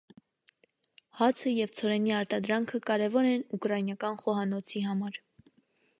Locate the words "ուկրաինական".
3.59-4.21